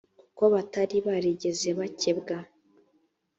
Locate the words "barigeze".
1.07-1.69